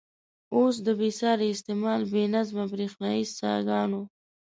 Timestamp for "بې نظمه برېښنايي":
2.11-3.23